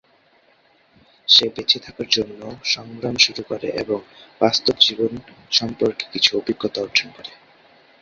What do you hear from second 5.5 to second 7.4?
সম্পর্কে কিছু অভিজ্ঞতা অর্জন করে।